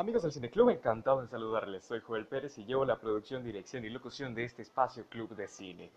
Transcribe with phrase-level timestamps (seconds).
[0.00, 1.84] Amigos del Cineclub, encantado de saludarles.
[1.84, 5.46] Soy Joel Pérez y llevo la producción, dirección y locución de este espacio Club de
[5.46, 5.90] Cine.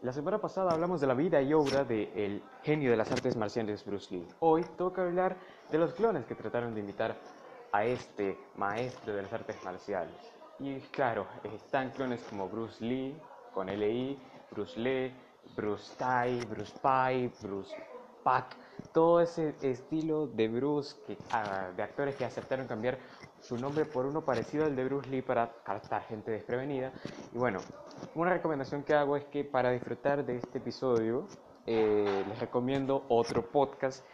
[0.00, 3.84] La semana pasada hablamos de la vida y obra del genio de las artes marciales
[3.84, 4.26] Bruce Lee.
[4.40, 5.36] Hoy toca hablar
[5.70, 7.14] de los clones que trataron de imitar
[7.70, 10.16] a este maestro de las artes marciales.
[10.58, 13.14] Y claro, están clones como Bruce Lee,
[13.52, 14.18] con LI,
[14.50, 15.12] Bruce Lee,
[15.54, 17.76] Bruce Tai, Bruce Pai, Bruce
[18.22, 18.56] Pac,
[18.92, 22.98] todo ese estilo de Bruce, que, ah, de actores que aceptaron cambiar
[23.40, 26.92] su nombre por uno parecido al de Bruce Lee para captar gente desprevenida.
[27.34, 27.60] Y bueno,
[28.14, 31.26] una recomendación que hago es que para disfrutar de este episodio,
[31.66, 34.04] eh, les recomiendo otro podcast.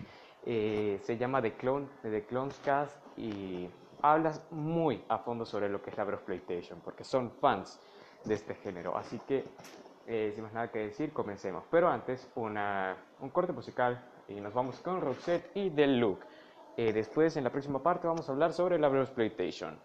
[0.45, 3.69] Eh, se llama The Clone, The Clones Cast y
[4.01, 7.79] hablas muy a fondo sobre lo que es la PlayStation, porque son fans
[8.25, 8.97] de este género.
[8.97, 9.45] Así que,
[10.07, 11.65] eh, sin más nada que decir, comencemos.
[11.71, 16.21] Pero antes, una, un corte musical y nos vamos con Roxette y The Look.
[16.77, 19.79] Eh, después, en la próxima parte, vamos a hablar sobre la PlayStation.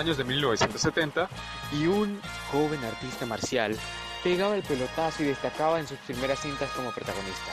[0.00, 1.28] Años de 1970
[1.72, 2.20] y un
[2.50, 3.76] joven artista marcial
[4.24, 7.52] pegaba el pelotazo y destacaba en sus primeras cintas como protagonista.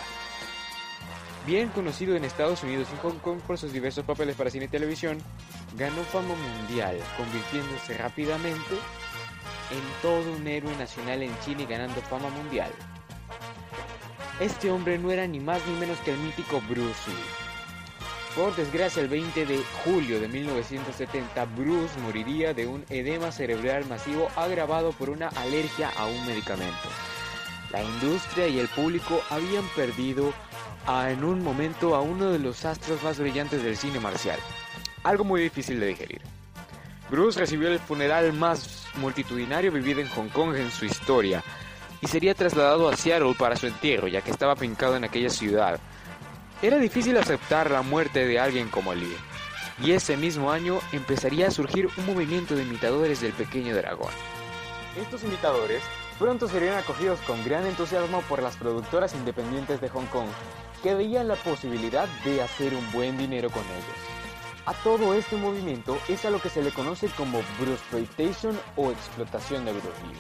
[1.45, 4.69] Bien conocido en Estados Unidos y Hong Kong por sus diversos papeles para cine y
[4.69, 5.17] televisión,
[5.77, 8.75] ganó fama mundial, convirtiéndose rápidamente
[9.71, 12.71] en todo un héroe nacional en China y ganando fama mundial.
[14.39, 17.46] Este hombre no era ni más ni menos que el mítico Bruce Lee.
[18.37, 24.27] Por desgracia, el 20 de julio de 1970, Bruce moriría de un edema cerebral masivo
[24.35, 26.87] agravado por una alergia a un medicamento.
[27.71, 30.35] La industria y el público habían perdido
[31.07, 34.37] en un momento a uno de los astros más brillantes del cine marcial.
[35.03, 36.21] Algo muy difícil de digerir.
[37.09, 41.43] Bruce recibió el funeral más multitudinario vivido en Hong Kong en su historia
[42.01, 45.79] y sería trasladado a Seattle para su entierro, ya que estaba fincado en aquella ciudad.
[46.63, 49.15] Era difícil aceptar la muerte de alguien como Lee,
[49.79, 54.09] y ese mismo año empezaría a surgir un movimiento de imitadores del pequeño dragón.
[54.99, 55.83] Estos imitadores
[56.17, 60.29] pronto serían acogidos con gran entusiasmo por las productoras independientes de Hong Kong,
[60.81, 64.17] que veían la posibilidad de hacer un buen dinero con ellos.
[64.65, 69.63] A todo este movimiento es a lo que se le conoce como Bruceploitation o explotación
[69.63, 70.19] de Bruce Lee.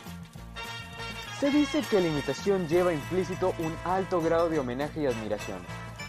[1.39, 5.59] Se dice que la imitación lleva implícito un alto grado de homenaje y admiración,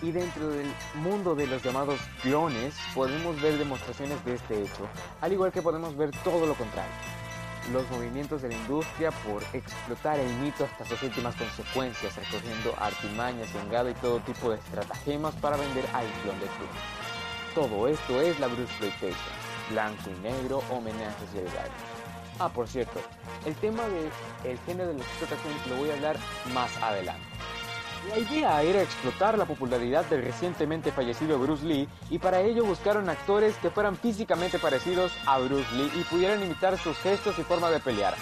[0.02, 4.88] y dentro del mundo de los llamados clones podemos ver demostraciones de este hecho,
[5.20, 6.92] al igual que podemos ver todo lo contrario.
[7.72, 13.54] Los movimientos de la industria por explotar el mito hasta sus últimas consecuencias, recogiendo artimañas,
[13.54, 16.68] engado y todo tipo de estratagemas para vender al clon de clon.
[17.54, 19.18] Todo esto es la Bruce PlayStation,
[19.70, 21.98] blanco y negro, homenajes y engaños.
[22.38, 23.00] Ah, por cierto,
[23.44, 23.82] el tema
[24.44, 26.16] del género de la explotación lo voy a hablar
[26.54, 27.26] más adelante.
[28.08, 33.08] La idea era explotar la popularidad del recientemente fallecido Bruce Lee y para ello buscaron
[33.10, 37.70] actores que fueran físicamente parecidos a Bruce Lee y pudieran imitar sus gestos y forma
[37.70, 38.14] de pelear.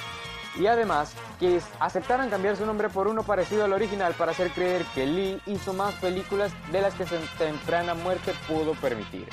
[0.58, 4.82] Y además que aceptaran cambiar su nombre por uno parecido al original para hacer creer
[4.94, 9.28] que Lee hizo más películas de las que su temprana muerte pudo permitir.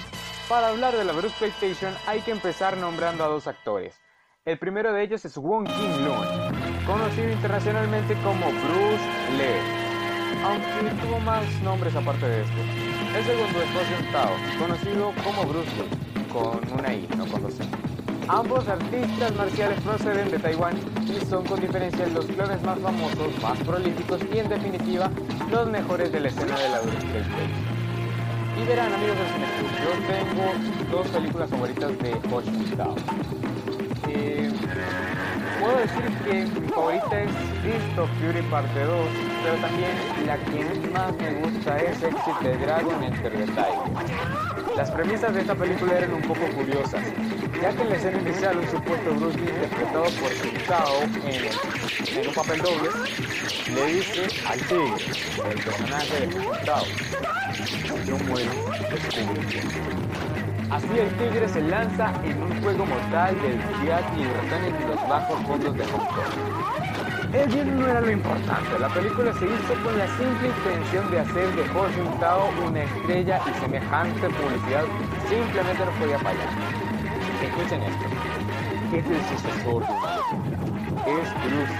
[0.48, 3.95] Para hablar de la Bruce PlayStation hay que empezar nombrando a dos actores.
[4.45, 9.07] El primero de ellos es Wong King Loon, conocido internacionalmente como Bruce
[9.38, 9.82] Lee,
[10.44, 12.62] aunque tuvo más nombres aparte de este.
[13.18, 17.54] El segundo es Goshen Tao, conocido como Bruce Lee, con una I, no con dos
[17.54, 17.63] C.
[18.28, 20.75] Ambos artistas marciales proceden de Taiwán
[21.06, 25.10] y son con diferencia los clones más famosos, más prolíficos y en definitiva
[25.51, 27.84] los mejores de la escena de la PlayStation.
[28.62, 29.54] Y verán amigos del Cine
[29.84, 32.95] yo tengo dos películas favoritas de Goshen Tao.
[34.07, 34.51] Eh,
[35.63, 37.31] puedo decir que mi favorita es
[37.63, 39.07] Fist of Fury parte 2,
[39.44, 39.92] pero también
[40.25, 44.75] la que más me gusta es Exit the Dragon Enter the.
[44.75, 47.04] Las premisas de esta película eran un poco curiosas,
[47.62, 50.31] ya que en la escena inicial un supuesto Bruce Lee interpretado por
[50.68, 52.89] Shao en, un papel doble
[53.74, 54.95] le dice al tigre,
[55.50, 56.27] el personaje de
[56.66, 56.86] Shao,
[58.06, 58.51] yo muero.
[60.69, 65.39] Así el tigre se lanza en un juego mortal del Fiat y en los bajos
[65.48, 67.33] fondos de Hong Kong.
[67.33, 71.19] El bien no era lo importante, la película se hizo con la simple intención de
[71.19, 74.83] hacer de Ho Jun Tao una estrella y semejante publicidad
[75.27, 76.50] simplemente no podía fallar.
[77.44, 78.06] Escuchen esto,
[78.94, 79.94] es el sucesor de
[81.06, 81.74] es Bruce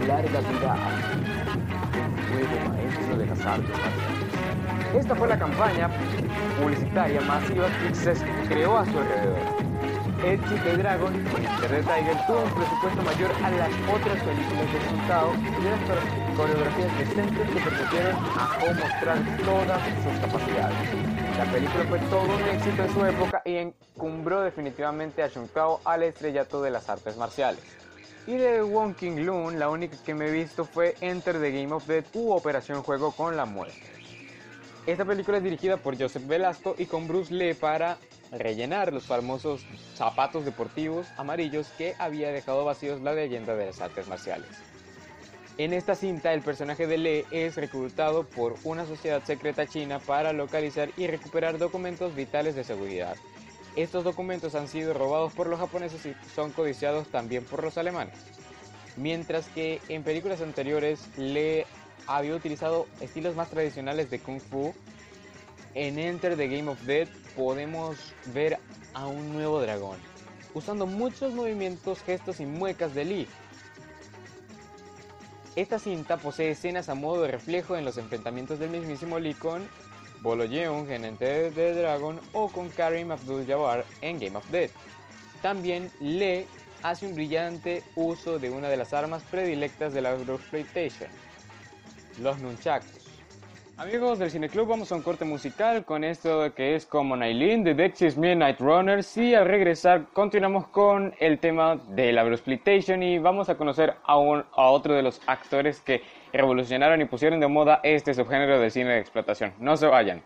[0.00, 0.88] el larga vida a
[1.98, 4.25] un juego maestro de las artes.
[4.96, 5.90] Esta fue la campaña
[6.58, 8.14] publicitaria masiva que se
[8.48, 9.38] creó a su alrededor.
[10.24, 11.12] Edge the Dragon,
[11.60, 16.98] The Tiger, tuvo un presupuesto mayor a las otras películas de resultado y unas coreografías
[16.98, 18.22] decentes que permitieron
[18.80, 20.76] mostrar todas sus capacidades.
[21.36, 25.82] La película fue todo un éxito en su época y encumbró definitivamente a Shun Kao
[25.84, 27.60] al estrellato de las artes marciales.
[28.26, 31.72] Y de Wong King Loon, la única que me he visto fue Enter the Game
[31.74, 33.96] of Death u Operación Juego con la Muerte.
[34.86, 37.98] Esta película es dirigida por Joseph Velasco y con Bruce Lee para
[38.30, 39.66] rellenar los famosos
[39.96, 44.48] zapatos deportivos amarillos que había dejado vacíos la leyenda de las artes marciales.
[45.58, 50.32] En esta cinta el personaje de Lee es reclutado por una sociedad secreta china para
[50.32, 53.16] localizar y recuperar documentos vitales de seguridad.
[53.74, 58.14] Estos documentos han sido robados por los japoneses y son codiciados también por los alemanes.
[58.96, 61.64] Mientras que en películas anteriores Lee
[62.06, 64.74] había utilizado estilos más tradicionales de Kung Fu,
[65.74, 68.58] en Enter the Game of Death podemos ver
[68.94, 69.98] a un nuevo dragón,
[70.54, 73.28] usando muchos movimientos, gestos y muecas de Lee.
[75.54, 79.68] Esta cinta posee escenas a modo de reflejo en los enfrentamientos del mismísimo Lee con
[80.22, 84.72] Bolo Yeung en Enter the Dragon o con Karim Abdul-Jabbar en Game of Death.
[85.42, 86.46] También Lee
[86.82, 90.16] hace un brillante uso de una de las armas predilectas de la
[90.50, 91.10] PlayStation
[92.18, 93.06] los nunchakus.
[93.78, 97.62] Amigos del Cine Club, vamos a un corte musical con esto que es como Nailin
[97.62, 102.60] de Dexys Midnight Runners y al regresar continuamos con el tema de la Bruce
[102.98, 106.00] y vamos a conocer a, a otro de los actores que
[106.32, 109.52] revolucionaron y pusieron de moda este subgénero del cine de explotación.
[109.58, 110.22] No se vayan.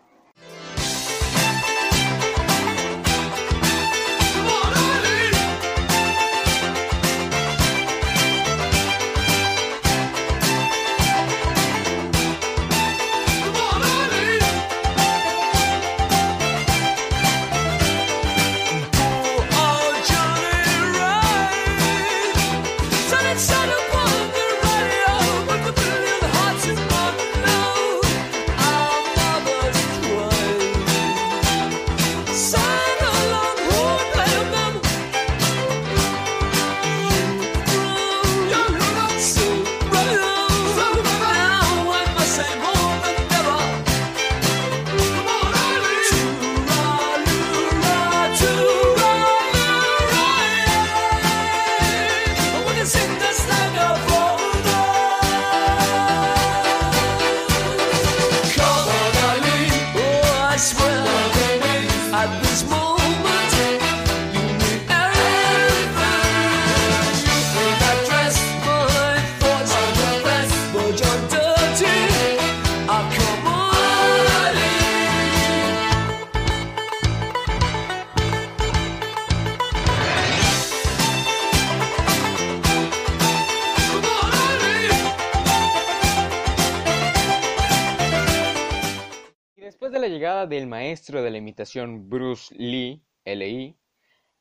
[90.46, 93.76] Del maestro de la imitación Bruce Lee, L.I.,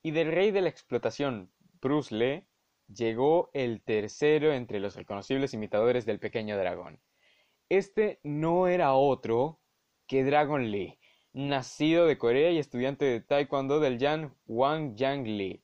[0.01, 1.51] y del rey de la explotación
[1.81, 2.45] Bruce Lee,
[2.87, 6.99] llegó el tercero entre los reconocibles imitadores del pequeño dragón.
[7.69, 9.59] Este no era otro
[10.07, 10.99] que Dragon Lee,
[11.33, 15.63] nacido de Corea y estudiante de Taekwondo del Yan Wang Yang Lee.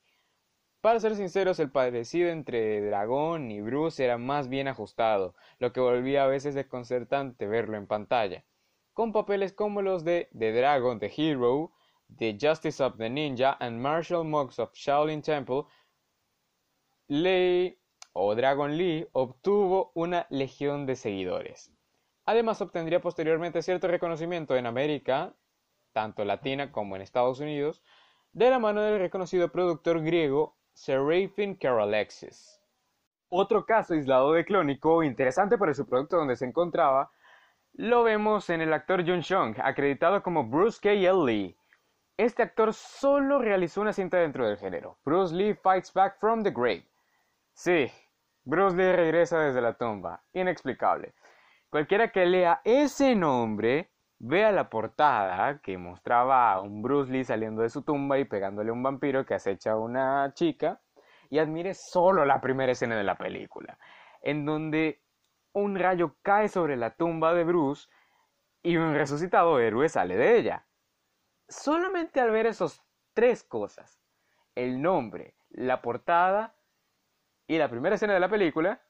[0.80, 5.80] Para ser sinceros, el parecido entre Dragón y Bruce era más bien ajustado, lo que
[5.80, 8.44] volvía a veces desconcertante verlo en pantalla
[8.96, 11.70] con papeles como los de The Dragon, The Hero,
[12.16, 15.64] The Justice of the Ninja and Martial Monks of Shaolin Temple,
[17.08, 17.78] Lei
[18.14, 21.70] o Dragon Lee obtuvo una legión de seguidores.
[22.24, 25.34] Además obtendría posteriormente cierto reconocimiento en América,
[25.92, 27.82] tanto latina como en Estados Unidos,
[28.32, 32.62] de la mano del reconocido productor griego Serafin Karalexis.
[33.28, 37.10] Otro caso aislado de clónico, interesante por el subproducto donde se encontraba,
[37.78, 40.92] lo vemos en el actor Jun Chung, acreditado como Bruce K.
[40.92, 41.24] L.
[41.26, 41.56] Lee.
[42.16, 46.50] Este actor solo realizó una cinta dentro del género, Bruce Lee Fights Back from the
[46.50, 46.86] Grave.
[47.52, 47.92] Sí,
[48.44, 51.12] Bruce Lee regresa desde la tumba, inexplicable.
[51.68, 57.60] Cualquiera que lea ese nombre, vea la portada que mostraba a un Bruce Lee saliendo
[57.60, 60.80] de su tumba y pegándole a un vampiro que acecha a una chica,
[61.28, 63.76] y admire solo la primera escena de la película,
[64.22, 65.02] en donde
[65.56, 67.88] un rayo cae sobre la tumba de Bruce
[68.62, 70.66] y un resucitado héroe sale de ella.
[71.48, 72.84] Solamente al ver esas
[73.14, 73.98] tres cosas,
[74.54, 76.54] el nombre, la portada
[77.46, 78.82] y la primera escena de la película,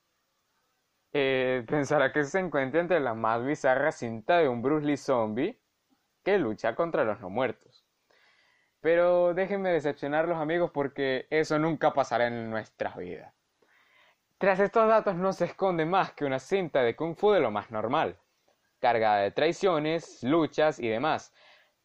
[1.13, 5.63] eh, pensará que se encuentra entre la más bizarra cinta de un Bruce Lee zombie
[6.25, 7.87] que lucha contra los no muertos.
[8.81, 13.36] Pero déjenme decepcionarlos amigos porque eso nunca pasará en nuestras vidas.
[14.39, 17.51] Tras estos datos no se esconde más que una cinta de kung fu de lo
[17.51, 18.19] más normal,
[18.81, 21.33] cargada de traiciones, luchas y demás,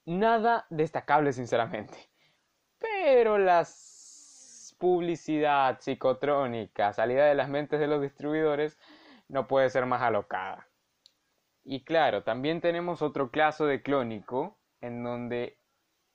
[0.06, 2.10] nada destacable sinceramente.
[2.78, 3.66] Pero la
[4.78, 8.78] publicidad psicotrónica salida de las mentes de los distribuidores
[9.30, 10.68] no puede ser más alocada.
[11.64, 15.58] Y claro, también tenemos otro caso de clónico en donde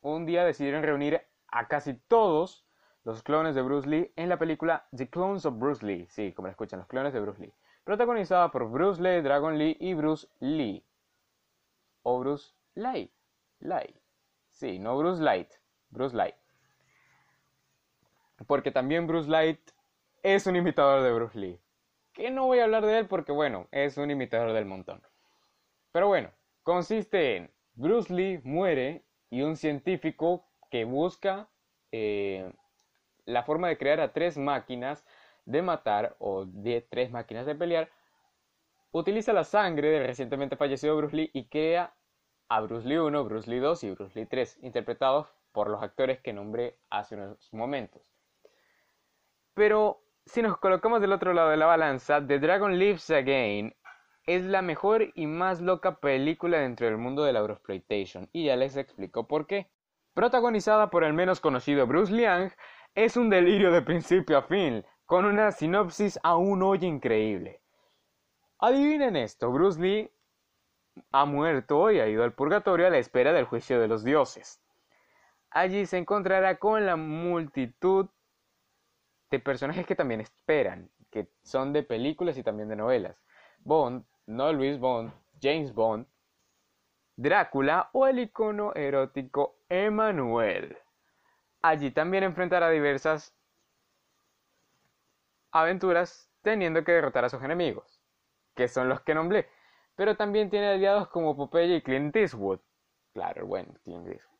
[0.03, 2.66] un día decidieron reunir a casi todos
[3.07, 6.49] los clones de Bruce Lee en la película The Clones of Bruce Lee, sí, como
[6.49, 7.53] la escuchan, los clones de Bruce Lee,
[7.85, 10.85] protagonizada por Bruce Lee, Dragon Lee y Bruce Lee.
[12.03, 13.09] O Bruce Lee.
[13.61, 13.97] Light.
[14.49, 15.49] Sí, no Bruce Light,
[15.91, 16.35] Bruce Light.
[18.49, 19.61] Porque también Bruce Light
[20.25, 21.61] es un imitador de Bruce Lee.
[22.13, 25.01] Que no voy a hablar de él porque, bueno, es un imitador del montón.
[25.93, 26.33] Pero bueno,
[26.65, 31.49] consiste en Bruce Lee muere y un científico que busca
[31.93, 32.53] eh,
[33.27, 35.05] la forma de crear a tres máquinas
[35.45, 37.91] de matar o de tres máquinas de pelear,
[38.93, 41.95] utiliza la sangre del recientemente fallecido Bruce Lee y crea
[42.49, 46.21] a Bruce Lee 1, Bruce Lee 2 y Bruce Lee 3, interpretados por los actores
[46.21, 48.03] que nombré hace unos momentos.
[49.55, 53.75] Pero si nos colocamos del otro lado de la balanza, The Dragon Lives Again
[54.27, 58.57] es la mejor y más loca película dentro del mundo de la Eurosploitation, y ya
[58.57, 59.71] les explico por qué.
[60.15, 62.51] Protagonizada por el menos conocido Bruce Liang,
[62.97, 67.61] es un delirio de principio a fin, con una sinopsis aún hoy increíble.
[68.59, 70.11] Adivinen esto, Bruce Lee
[71.13, 74.63] ha muerto y ha ido al purgatorio a la espera del juicio de los dioses.
[75.51, 78.09] Allí se encontrará con la multitud
[79.31, 83.23] de personajes que también esperan, que son de películas y también de novelas.
[83.59, 86.07] Bond, no Luis Bond, James Bond,
[87.15, 90.79] Drácula o el icono erótico Emanuel.
[91.69, 93.35] Allí también enfrentará diversas
[95.51, 98.01] aventuras teniendo que derrotar a sus enemigos,
[98.55, 99.49] que son los que nombré
[99.97, 102.61] pero también tiene aliados como Popeye y Clint Eastwood.
[103.15, 104.37] Claro, bueno, Clint Eastwood.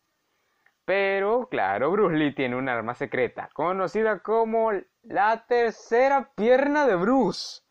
[0.85, 4.71] Pero, claro, Bruce Lee tiene un arma secreta, conocida como
[5.03, 7.63] la tercera pierna de Bruce.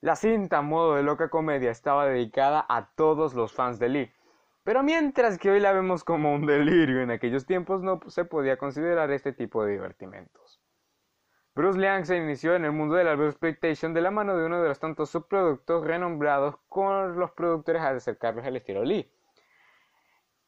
[0.00, 4.12] La cinta modo de loca comedia estaba dedicada a todos los fans de Lee.
[4.66, 8.56] Pero mientras que hoy la vemos como un delirio, en aquellos tiempos no se podía
[8.56, 10.60] considerar este tipo de divertimentos.
[11.54, 14.60] Bruce Liang se inició en el mundo de la exploitation de la mano de uno
[14.60, 19.08] de los tantos subproductos renombrados con los productores al acercarlos al estilo Lee.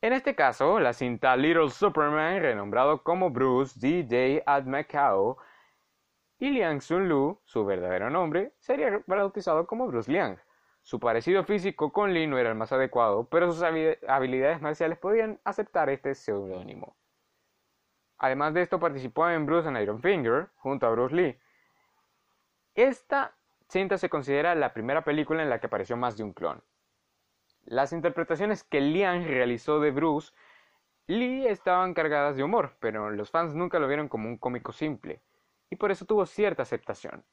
[0.00, 4.02] En este caso, la cinta Little Superman, renombrado como Bruce D.
[4.02, 5.36] Day at Macau,
[6.40, 10.38] y Liang Sun Lu, su verdadero nombre, sería bautizado como Bruce Liang.
[10.88, 15.38] Su parecido físico con Lee no era el más adecuado, pero sus habilidades marciales podían
[15.44, 16.96] aceptar este seudónimo.
[18.16, 21.38] Además de esto, participó en Bruce and Iron Finger junto a Bruce Lee.
[22.74, 23.34] Esta
[23.68, 26.62] cinta se considera la primera película en la que apareció más de un clon.
[27.66, 30.32] Las interpretaciones que Liang realizó de Bruce
[31.06, 35.20] Lee estaban cargadas de humor, pero los fans nunca lo vieron como un cómico simple,
[35.68, 37.26] y por eso tuvo cierta aceptación.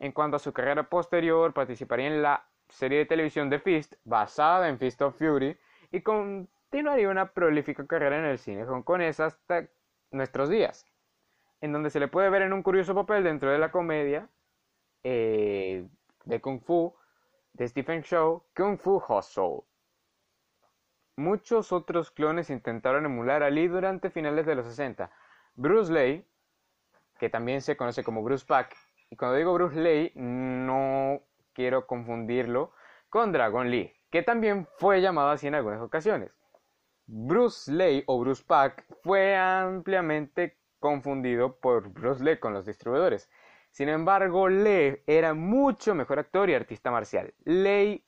[0.00, 4.68] En cuanto a su carrera posterior, participaría en la serie de televisión The Fist, basada
[4.68, 5.58] en Fist of Fury,
[5.92, 9.68] y continuaría una prolífica carrera en el cine hongkonés hasta
[10.10, 10.86] nuestros días,
[11.60, 14.28] en donde se le puede ver en un curioso papel dentro de la comedia
[15.04, 15.86] eh,
[16.24, 16.94] de Kung Fu
[17.52, 19.62] de Stephen Chow, Kung Fu Hustle.
[21.16, 25.10] Muchos otros clones intentaron emular a Lee durante finales de los 60.
[25.54, 26.26] Bruce Lee,
[27.18, 28.76] que también se conoce como Bruce Pack,
[29.08, 31.22] y cuando digo Bruce Lee no
[31.56, 32.72] quiero confundirlo
[33.08, 36.30] con Dragon Lee, que también fue llamado así en algunas ocasiones.
[37.06, 43.30] Bruce Lee o Bruce Pack fue ampliamente confundido por Bruce Lee con los distribuidores.
[43.70, 47.32] Sin embargo, Lee era mucho mejor actor y artista marcial.
[47.44, 48.04] Lee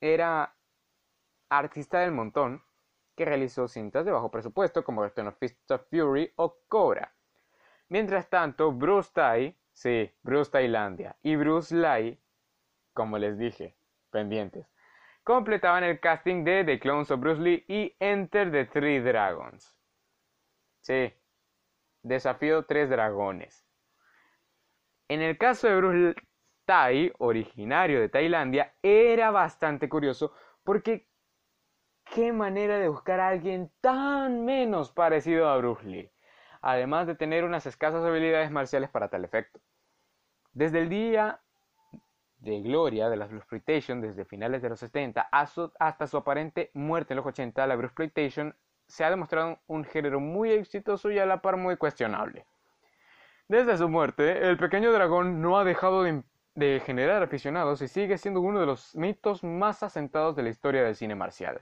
[0.00, 0.56] era,
[1.48, 2.64] artista del montón
[3.14, 7.14] que realizó cintas de bajo presupuesto como Return of Fist of Fury o Cobra.
[7.88, 12.20] Mientras tanto, Bruce Tai, sí, Bruce Tailandia y Bruce Lee,
[12.94, 13.76] como les dije,
[14.10, 14.66] pendientes,
[15.24, 19.76] completaban el casting de The Clones of Bruce Lee y Enter the Three Dragons.
[20.80, 21.12] Sí,
[22.02, 23.66] Desafío Tres Dragones.
[25.08, 26.14] En el caso de Bruce
[26.66, 30.32] Tai, originario de Tailandia, era bastante curioso
[30.62, 31.08] porque
[32.04, 36.12] qué manera de buscar a alguien tan menos parecido a Bruce Lee,
[36.60, 39.60] además de tener unas escasas habilidades marciales para tal efecto.
[40.52, 41.43] Desde el día
[42.44, 47.16] de gloria de la Exploitation desde finales de los 70 hasta su aparente muerte en
[47.16, 48.54] los 80, la Exploitation
[48.86, 52.44] se ha demostrado un género muy exitoso y a la par muy cuestionable.
[53.48, 58.40] Desde su muerte, el pequeño dragón no ha dejado de, generar aficionados y sigue siendo
[58.40, 61.60] uno de los mitos más asentados de la historia del cine marcial.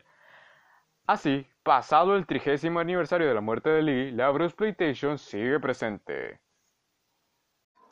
[1.07, 6.41] Así, pasado el trigésimo aniversario de la muerte de Lee, la Exploitation sigue presente.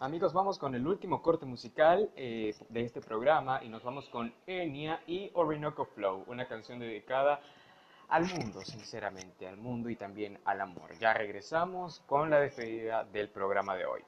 [0.02, 4.32] Amigos, vamos con el último corte musical eh, de este programa y nos vamos con
[4.46, 7.38] Enya y Orinoco Flow, una canción dedicada
[8.08, 10.98] al mundo, sinceramente, al mundo y también al amor.
[10.98, 14.00] Ya regresamos con la despedida del programa de hoy.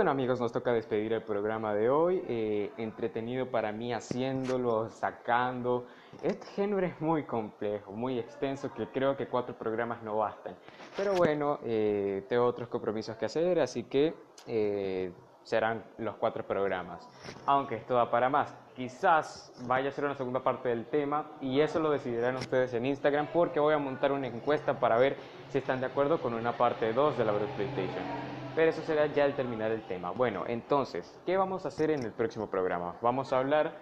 [0.00, 2.24] Bueno amigos, nos toca despedir el programa de hoy.
[2.26, 5.84] Eh, entretenido para mí haciéndolo, sacando.
[6.22, 10.54] Este género es muy complejo, muy extenso, que creo que cuatro programas no bastan.
[10.96, 14.14] Pero bueno, eh, tengo otros compromisos que hacer, así que
[14.46, 17.06] eh, serán los cuatro programas.
[17.44, 18.54] Aunque esto da para más.
[18.74, 22.86] Quizás vaya a ser una segunda parte del tema y eso lo decidirán ustedes en
[22.86, 25.18] Instagram porque voy a montar una encuesta para ver
[25.50, 28.39] si están de acuerdo con una parte 2 de la Brute PlayStation.
[28.54, 30.10] Pero eso será ya al terminar el tema.
[30.10, 32.96] Bueno, entonces, ¿qué vamos a hacer en el próximo programa?
[33.00, 33.72] Vamos a hablar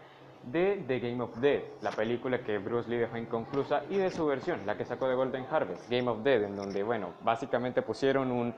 [0.45, 4.27] de The Game of Dead, la película que Bruce Lee dejó inconclusa, y de su
[4.27, 8.31] versión, la que sacó de Golden Harvest, Game of Dead, en donde, bueno, básicamente pusieron
[8.31, 8.55] un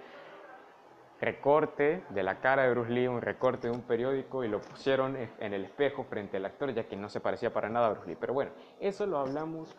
[1.21, 5.17] recorte de la cara de Bruce Lee, un recorte de un periódico y lo pusieron
[5.17, 8.09] en el espejo frente al actor, ya que no se parecía para nada a Bruce
[8.09, 8.17] Lee.
[8.19, 9.77] Pero bueno, eso lo hablamos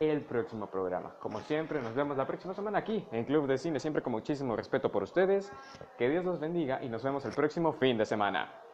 [0.00, 1.14] el próximo programa.
[1.20, 4.56] Como siempre, nos vemos la próxima semana aquí en Club de Cine, siempre con muchísimo
[4.56, 5.52] respeto por ustedes.
[5.98, 8.50] Que Dios los bendiga y nos vemos el próximo fin de semana.